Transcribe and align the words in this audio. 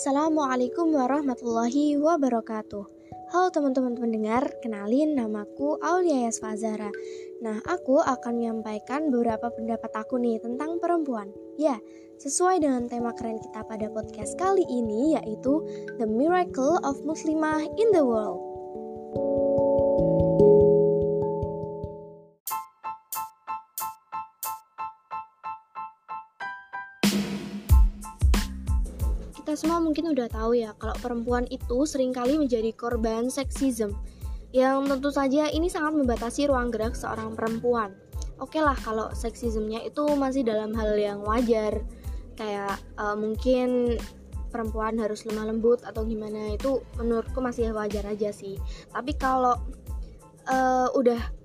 Assalamualaikum 0.00 0.96
warahmatullahi 0.96 2.00
wabarakatuh. 2.00 2.84
Halo 3.36 3.52
teman-teman 3.52 4.00
pendengar, 4.00 4.48
kenalin 4.64 5.12
namaku 5.12 5.76
Aulia 5.76 6.24
Yasfazara. 6.24 6.88
Nah, 7.44 7.60
aku 7.68 8.00
akan 8.00 8.40
menyampaikan 8.40 9.12
beberapa 9.12 9.52
pendapat 9.52 9.92
aku 9.92 10.16
nih 10.16 10.40
tentang 10.40 10.80
perempuan. 10.80 11.28
Ya, 11.60 11.76
sesuai 12.16 12.64
dengan 12.64 12.88
tema 12.88 13.12
keren 13.12 13.44
kita 13.44 13.60
pada 13.68 13.92
podcast 13.92 14.40
kali 14.40 14.64
ini 14.72 15.20
yaitu 15.20 15.68
The 16.00 16.08
Miracle 16.08 16.80
of 16.80 17.04
Muslimah 17.04 17.68
in 17.76 17.92
the 17.92 18.00
World. 18.00 18.49
Kita 29.40 29.56
semua 29.56 29.80
mungkin 29.80 30.12
udah 30.12 30.28
tahu 30.28 30.52
ya 30.52 30.76
kalau 30.76 30.92
perempuan 31.00 31.48
itu 31.48 31.88
sering 31.88 32.12
kali 32.12 32.36
menjadi 32.36 32.76
korban 32.76 33.32
seksisme 33.32 33.96
yang 34.52 34.84
tentu 34.84 35.08
saja 35.08 35.48
ini 35.48 35.64
sangat 35.64 35.96
membatasi 35.96 36.44
ruang 36.44 36.68
gerak 36.68 36.92
seorang 36.92 37.32
perempuan. 37.32 37.96
Oke 38.36 38.60
lah 38.60 38.76
kalau 38.76 39.08
seksismenya 39.16 39.80
itu 39.88 40.04
masih 40.12 40.44
dalam 40.44 40.76
hal 40.76 40.92
yang 40.92 41.24
wajar 41.24 41.80
kayak 42.36 42.76
uh, 43.00 43.16
mungkin 43.16 43.96
perempuan 44.52 45.00
harus 45.00 45.24
lemah 45.24 45.48
lembut 45.48 45.80
atau 45.88 46.04
gimana 46.04 46.52
itu 46.52 46.84
menurutku 47.00 47.40
masih 47.40 47.72
wajar 47.72 48.04
aja 48.12 48.36
sih. 48.36 48.60
Tapi 48.92 49.16
kalau 49.16 49.56
uh, 50.52 50.92
udah 50.92 51.39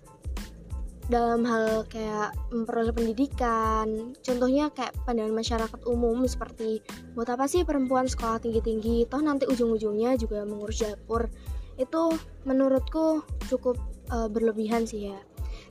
dalam 1.06 1.46
hal 1.46 1.86
kayak 1.86 2.34
memperoleh 2.50 2.90
pendidikan 2.90 4.18
contohnya 4.26 4.74
kayak 4.74 4.98
pandangan 5.06 5.38
masyarakat 5.38 5.80
umum 5.86 6.26
seperti 6.26 6.82
buat 7.14 7.30
apa 7.30 7.46
sih 7.46 7.62
perempuan 7.62 8.10
sekolah 8.10 8.42
tinggi-tinggi? 8.42 9.06
Toh 9.06 9.22
nanti 9.22 9.46
ujung-ujungnya 9.46 10.18
juga 10.18 10.42
mengurus 10.44 10.82
dapur. 10.82 11.30
Itu 11.78 12.16
menurutku 12.48 13.22
cukup 13.52 13.78
uh, 14.10 14.26
berlebihan 14.32 14.90
sih 14.90 15.14
ya. 15.14 15.20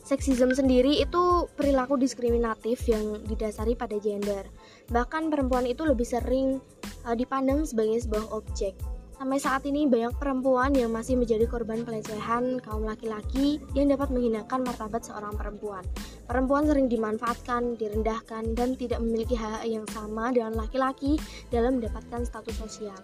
Seksisme 0.04 0.52
sendiri 0.52 1.00
itu 1.00 1.48
perilaku 1.56 1.96
diskriminatif 1.96 2.84
yang 2.86 3.24
didasari 3.24 3.74
pada 3.74 3.96
gender. 3.98 4.46
Bahkan 4.92 5.32
perempuan 5.32 5.64
itu 5.64 5.82
lebih 5.82 6.04
sering 6.04 6.60
uh, 7.08 7.16
dipandang 7.16 7.64
sebagai 7.66 8.04
sebuah 8.04 8.30
objek 8.36 8.76
Sampai 9.24 9.40
saat 9.40 9.64
ini 9.64 9.88
banyak 9.88 10.20
perempuan 10.20 10.76
yang 10.76 10.92
masih 10.92 11.16
menjadi 11.16 11.48
korban 11.48 11.80
pelecehan 11.80 12.60
kaum 12.60 12.84
laki-laki 12.84 13.56
yang 13.72 13.88
dapat 13.88 14.12
menghinakan 14.12 14.68
martabat 14.68 15.00
seorang 15.00 15.32
perempuan. 15.32 15.80
Perempuan 16.28 16.68
sering 16.68 16.92
dimanfaatkan, 16.92 17.72
direndahkan, 17.80 18.52
dan 18.52 18.76
tidak 18.76 19.00
memiliki 19.00 19.32
hak 19.32 19.64
yang 19.64 19.88
sama 19.88 20.28
dengan 20.28 20.52
laki-laki 20.60 21.16
dalam 21.48 21.80
mendapatkan 21.80 22.20
status 22.20 22.52
sosial. 22.52 23.00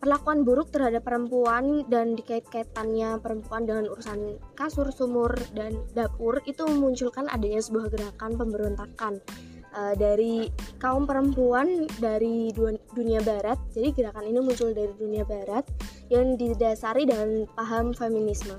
Perlakuan 0.00 0.48
buruk 0.48 0.72
terhadap 0.72 1.04
perempuan 1.04 1.84
dan 1.92 2.16
dikait-kaitannya 2.16 3.20
perempuan 3.20 3.68
dengan 3.68 3.92
urusan 3.92 4.40
kasur, 4.56 4.88
sumur, 4.88 5.36
dan 5.52 5.76
dapur 5.92 6.40
itu 6.48 6.64
memunculkan 6.64 7.28
adanya 7.28 7.60
sebuah 7.60 7.92
gerakan 7.92 8.32
pemberontakan 8.40 9.20
uh, 9.74 9.94
dari 9.94 10.48
kaum 10.78 11.04
perempuan 11.04 11.86
dari 11.98 12.50
dunia 12.94 13.20
barat. 13.22 13.58
Jadi 13.74 13.94
gerakan 13.94 14.24
ini 14.26 14.38
muncul 14.42 14.74
dari 14.74 14.92
dunia 14.96 15.22
barat 15.26 15.66
yang 16.10 16.34
didasari 16.34 17.06
dengan 17.06 17.46
paham 17.54 17.94
feminisme. 17.94 18.58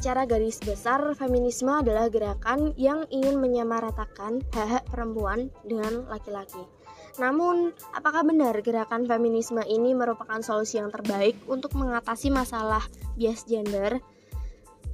Secara 0.00 0.24
garis 0.24 0.56
besar, 0.64 1.12
feminisme 1.12 1.68
adalah 1.68 2.08
gerakan 2.08 2.72
yang 2.80 3.04
ingin 3.12 3.36
menyamaratakan 3.36 4.40
hak-hak 4.48 4.88
perempuan 4.88 5.52
dengan 5.60 6.08
laki-laki. 6.08 6.64
Namun, 7.20 7.76
apakah 7.92 8.24
benar 8.24 8.56
gerakan 8.64 9.04
feminisme 9.04 9.60
ini 9.68 9.92
merupakan 9.92 10.40
solusi 10.40 10.80
yang 10.80 10.88
terbaik 10.88 11.36
untuk 11.44 11.76
mengatasi 11.76 12.32
masalah 12.32 12.80
bias 13.20 13.44
gender? 13.44 14.00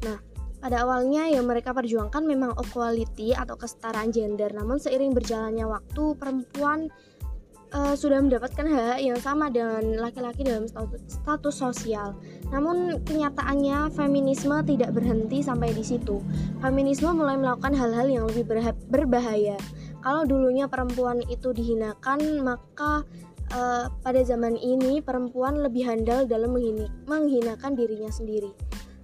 Nah, 0.02 0.18
pada 0.58 0.82
awalnya 0.82 1.28
yang 1.28 1.44
mereka 1.44 1.76
perjuangkan 1.76 2.24
memang 2.24 2.56
equality 2.56 3.36
atau 3.36 3.54
kesetaraan 3.54 4.10
gender, 4.10 4.50
namun 4.56 4.80
seiring 4.80 5.12
berjalannya 5.12 5.68
waktu 5.68 6.04
perempuan 6.16 6.88
uh, 7.76 7.94
sudah 7.94 8.22
mendapatkan 8.22 8.66
hak 8.66 8.98
yang 9.02 9.18
sama 9.20 9.52
dengan 9.52 10.00
laki-laki 10.00 10.46
dalam 10.46 10.64
status, 11.06 11.54
sosial. 11.54 12.14
Namun 12.48 13.02
kenyataannya 13.04 13.90
feminisme 13.92 14.56
tidak 14.64 14.94
berhenti 14.94 15.42
sampai 15.42 15.74
di 15.74 15.82
situ. 15.82 16.22
Feminisme 16.62 17.12
mulai 17.12 17.36
melakukan 17.36 17.74
hal-hal 17.74 18.06
yang 18.06 18.24
lebih 18.30 18.46
berbahaya. 18.88 19.58
Kalau 20.04 20.22
dulunya 20.22 20.70
perempuan 20.70 21.18
itu 21.26 21.50
dihinakan, 21.50 22.46
maka 22.46 23.02
uh, 23.50 23.90
pada 24.06 24.20
zaman 24.22 24.54
ini 24.54 25.02
perempuan 25.02 25.58
lebih 25.58 25.82
handal 25.82 26.30
dalam 26.30 26.54
menghinakan 27.10 27.72
dirinya 27.74 28.10
sendiri. 28.14 28.54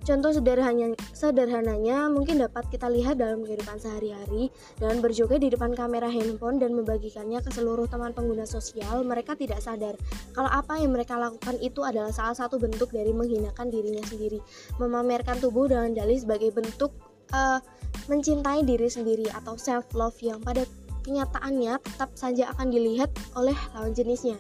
Contoh 0.02 0.34
sederhananya, 0.34 0.98
sederhananya 1.14 2.10
mungkin 2.10 2.42
dapat 2.42 2.66
kita 2.74 2.90
lihat 2.90 3.22
dalam 3.22 3.46
kehidupan 3.46 3.78
sehari-hari 3.78 4.50
dengan 4.74 4.98
berjoget 4.98 5.38
di 5.38 5.54
depan 5.54 5.78
kamera 5.78 6.10
handphone 6.10 6.58
dan 6.58 6.74
membagikannya 6.74 7.38
ke 7.38 7.50
seluruh 7.54 7.86
teman 7.86 8.10
pengguna 8.10 8.42
sosial, 8.42 9.06
mereka 9.06 9.38
tidak 9.38 9.62
sadar 9.62 9.94
kalau 10.34 10.50
apa 10.50 10.82
yang 10.82 10.90
mereka 10.90 11.14
lakukan 11.14 11.54
itu 11.62 11.86
adalah 11.86 12.10
salah 12.10 12.34
satu 12.34 12.58
bentuk 12.58 12.90
dari 12.90 13.14
menghinakan 13.14 13.70
dirinya 13.70 14.02
sendiri, 14.02 14.42
memamerkan 14.82 15.38
tubuh 15.38 15.70
dengan 15.70 15.94
dalih 15.94 16.18
sebagai 16.18 16.50
bentuk 16.50 16.90
uh, 17.30 17.62
mencintai 18.10 18.66
diri 18.66 18.90
sendiri 18.90 19.30
atau 19.30 19.54
self 19.54 19.86
love 19.94 20.18
yang 20.18 20.42
pada 20.42 20.66
kenyataannya 21.06 21.78
tetap 21.78 22.10
saja 22.18 22.50
akan 22.54 22.74
dilihat 22.74 23.10
oleh 23.38 23.54
lawan 23.74 23.94
jenisnya. 23.94 24.38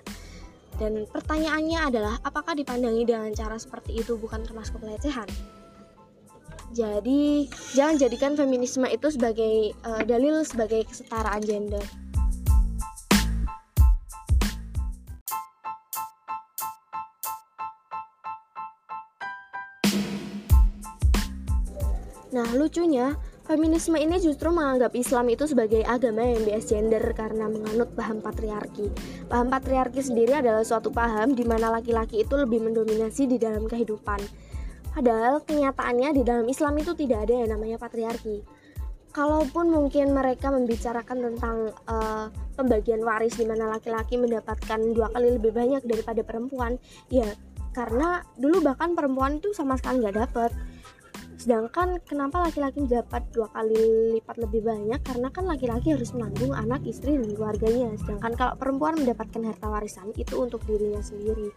Dan 0.80 1.04
pertanyaannya 1.08 1.80
adalah 1.92 2.14
apakah 2.24 2.56
dipandangi 2.56 3.04
dengan 3.04 3.32
cara 3.36 3.60
seperti 3.60 4.00
itu 4.00 4.16
bukan 4.16 4.40
termasuk 4.44 4.80
pelecehan? 4.80 5.28
Jadi, 6.72 7.52
jangan 7.76 8.00
jadikan 8.00 8.32
feminisme 8.32 8.88
itu 8.88 9.12
sebagai 9.12 9.76
uh, 9.84 10.00
dalil 10.08 10.40
sebagai 10.40 10.88
kesetaraan 10.88 11.44
gender. 11.44 11.84
Nah, 22.32 22.48
lucunya, 22.56 23.12
Feminisme 23.52 24.00
ini 24.00 24.16
justru 24.16 24.48
menganggap 24.48 24.96
Islam 24.96 25.28
itu 25.28 25.44
sebagai 25.44 25.84
agama 25.84 26.24
yang 26.24 26.40
bias 26.40 26.72
gender 26.72 27.04
karena 27.12 27.52
menganut 27.52 27.92
paham 27.92 28.24
patriarki. 28.24 28.88
Paham 29.28 29.52
patriarki 29.52 30.00
sendiri 30.00 30.40
adalah 30.40 30.64
suatu 30.64 30.88
paham 30.88 31.36
di 31.36 31.44
mana 31.44 31.68
laki-laki 31.68 32.24
itu 32.24 32.32
lebih 32.32 32.64
mendominasi 32.64 33.28
di 33.28 33.36
dalam 33.36 33.68
kehidupan. 33.68 34.24
Padahal 34.96 35.44
kenyataannya 35.44 36.16
di 36.16 36.22
dalam 36.24 36.48
Islam 36.48 36.80
itu 36.80 36.96
tidak 36.96 37.28
ada 37.28 37.44
yang 37.44 37.52
namanya 37.52 37.76
patriarki. 37.76 38.40
Kalaupun 39.12 39.68
mungkin 39.68 40.16
mereka 40.16 40.48
membicarakan 40.48 41.18
tentang 41.20 41.76
uh, 41.92 42.32
pembagian 42.56 43.04
waris 43.04 43.36
di 43.36 43.44
mana 43.44 43.68
laki-laki 43.68 44.16
mendapatkan 44.16 44.80
dua 44.96 45.12
kali 45.12 45.36
lebih 45.36 45.52
banyak 45.52 45.84
daripada 45.84 46.24
perempuan, 46.24 46.80
ya 47.12 47.28
karena 47.76 48.24
dulu 48.40 48.64
bahkan 48.64 48.96
perempuan 48.96 49.44
itu 49.44 49.52
sama 49.52 49.76
sekali 49.76 50.00
nggak 50.00 50.16
dapat 50.24 50.56
Sedangkan 51.42 51.98
kenapa 52.06 52.38
laki-laki 52.38 52.86
dapat 52.86 53.26
dua 53.34 53.50
kali 53.50 54.14
lipat 54.14 54.38
lebih 54.38 54.62
banyak? 54.62 55.02
Karena 55.02 55.26
kan 55.34 55.50
laki-laki 55.50 55.90
harus 55.90 56.14
menanggung 56.14 56.54
anak, 56.54 56.86
istri, 56.86 57.18
dan 57.18 57.34
keluarganya. 57.34 57.98
Sedangkan 57.98 58.38
kalau 58.38 58.54
perempuan 58.54 58.94
mendapatkan 58.94 59.42
harta 59.50 59.66
warisan 59.66 60.14
itu 60.14 60.38
untuk 60.38 60.62
dirinya 60.70 61.02
sendiri. 61.02 61.50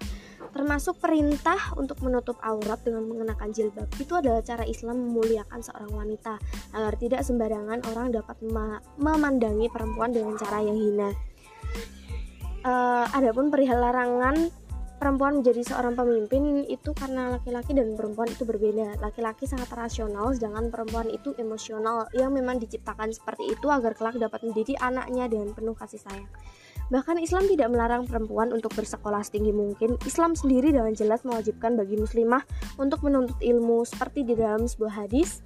Termasuk 0.50 0.98
perintah 0.98 1.78
untuk 1.78 2.02
menutup 2.02 2.34
aurat 2.42 2.82
dengan 2.82 3.06
mengenakan 3.06 3.54
jilbab. 3.54 3.86
Itu 4.02 4.18
adalah 4.18 4.42
cara 4.42 4.66
Islam 4.66 5.06
memuliakan 5.06 5.62
seorang 5.62 5.94
wanita 5.94 6.42
agar 6.74 6.94
tidak 6.98 7.22
sembarangan 7.22 7.86
orang 7.86 8.10
dapat 8.10 8.42
memandangi 8.98 9.70
perempuan 9.70 10.10
dengan 10.10 10.34
cara 10.42 10.66
yang 10.66 10.82
hina. 10.82 11.14
Uh, 12.66 13.06
adapun 13.14 13.54
perihal 13.54 13.78
larangan 13.78 14.50
perempuan 14.96 15.44
menjadi 15.44 15.62
seorang 15.62 15.94
pemimpin 15.94 16.64
itu 16.66 16.96
karena 16.96 17.36
laki-laki 17.36 17.76
dan 17.76 17.94
perempuan 17.94 18.32
itu 18.32 18.48
berbeda. 18.48 19.00
Laki-laki 19.04 19.46
sangat 19.46 19.70
rasional, 19.76 20.32
sedangkan 20.32 20.72
perempuan 20.72 21.12
itu 21.12 21.36
emosional 21.36 22.08
yang 22.16 22.32
memang 22.32 22.58
diciptakan 22.58 23.12
seperti 23.12 23.52
itu 23.52 23.68
agar 23.68 23.94
kelak 23.94 24.16
dapat 24.18 24.42
mendidik 24.48 24.80
anaknya 24.80 25.28
dengan 25.28 25.52
penuh 25.52 25.76
kasih 25.76 26.00
sayang. 26.00 26.28
Bahkan 26.86 27.18
Islam 27.18 27.50
tidak 27.50 27.74
melarang 27.74 28.06
perempuan 28.06 28.54
untuk 28.54 28.70
bersekolah 28.78 29.26
setinggi 29.26 29.50
mungkin. 29.50 29.98
Islam 30.06 30.38
sendiri 30.38 30.70
dengan 30.70 30.94
jelas 30.94 31.26
mewajibkan 31.26 31.74
bagi 31.74 31.98
muslimah 31.98 32.46
untuk 32.78 33.02
menuntut 33.02 33.42
ilmu 33.42 33.82
seperti 33.90 34.22
di 34.22 34.38
dalam 34.38 34.70
sebuah 34.70 35.06
hadis 35.06 35.42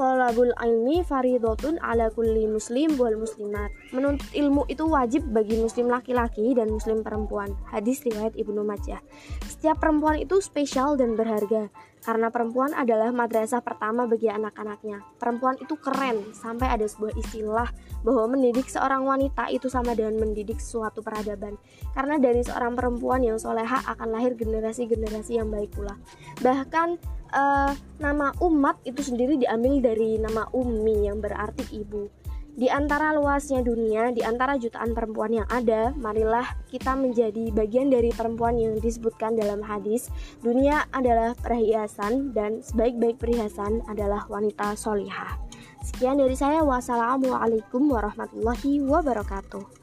Tolabul 0.00 0.56
ilmi 0.56 1.04
faridotun 1.04 1.76
ala 1.84 2.08
kulli 2.08 2.48
muslim 2.48 2.96
wal 2.96 3.20
muslimat. 3.20 3.68
Menuntut 3.92 4.32
ilmu 4.32 4.64
itu 4.72 4.88
wajib 4.88 5.28
bagi 5.28 5.60
muslim 5.60 5.92
laki-laki 5.92 6.56
dan 6.56 6.72
muslim 6.72 7.04
perempuan. 7.04 7.52
Hadis 7.68 8.00
riwayat 8.08 8.32
Ibnu 8.32 8.64
Majah. 8.64 9.04
Setiap 9.44 9.76
perempuan 9.76 10.16
itu 10.16 10.40
spesial 10.40 10.96
dan 10.96 11.20
berharga. 11.20 11.68
Karena 12.00 12.32
perempuan 12.32 12.72
adalah 12.72 13.12
madrasah 13.12 13.60
pertama 13.60 14.08
bagi 14.08 14.32
anak-anaknya. 14.32 15.04
Perempuan 15.20 15.60
itu 15.60 15.76
keren, 15.76 16.32
sampai 16.32 16.72
ada 16.72 16.88
sebuah 16.88 17.12
istilah 17.20 17.68
bahwa 18.00 18.36
mendidik 18.36 18.72
seorang 18.72 19.04
wanita 19.04 19.52
itu 19.52 19.68
sama 19.68 19.92
dengan 19.92 20.16
mendidik 20.16 20.56
suatu 20.58 21.04
peradaban. 21.04 21.60
Karena 21.92 22.16
dari 22.16 22.40
seorang 22.40 22.72
perempuan 22.72 23.20
yang 23.20 23.36
soleha 23.36 23.84
akan 23.84 24.16
lahir 24.16 24.32
generasi-generasi 24.32 25.36
yang 25.36 25.52
baik 25.52 25.76
pula. 25.76 26.00
Bahkan 26.40 26.88
uh, 27.36 27.72
nama 28.00 28.32
umat 28.40 28.80
itu 28.88 29.04
sendiri 29.04 29.36
diambil 29.36 29.84
dari 29.84 30.16
nama 30.16 30.48
Ummi 30.56 31.04
yang 31.04 31.20
berarti 31.20 31.68
ibu. 31.76 32.08
Di 32.58 32.66
antara 32.66 33.14
luasnya 33.14 33.62
dunia, 33.62 34.10
di 34.10 34.26
antara 34.26 34.58
jutaan 34.58 34.90
perempuan 34.92 35.32
yang 35.32 35.48
ada, 35.48 35.94
marilah 35.94 36.44
kita 36.68 36.98
menjadi 36.98 37.54
bagian 37.54 37.88
dari 37.88 38.10
perempuan 38.10 38.58
yang 38.58 38.76
disebutkan 38.82 39.38
dalam 39.38 39.62
hadis. 39.62 40.10
Dunia 40.42 40.84
adalah 40.90 41.38
perhiasan 41.38 42.34
dan 42.34 42.60
sebaik-baik 42.60 43.22
perhiasan 43.22 43.80
adalah 43.86 44.26
wanita 44.26 44.74
solihah. 44.74 45.38
Sekian 45.80 46.20
dari 46.20 46.36
saya. 46.36 46.60
Wassalamualaikum 46.60 47.88
warahmatullahi 47.88 48.84
wabarakatuh. 48.84 49.79